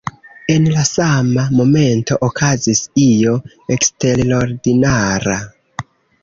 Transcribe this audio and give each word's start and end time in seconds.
En 0.51 0.63
la 0.75 0.85
sama 0.91 1.43
momento 1.57 2.17
okazis 2.29 2.81
io 3.03 3.35
eksterordinara. 3.77 5.39